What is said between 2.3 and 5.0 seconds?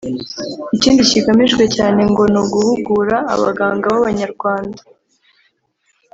ni uguhugura abaganga b’Abanyarwanda